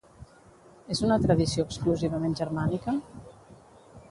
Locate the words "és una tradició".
0.95-1.67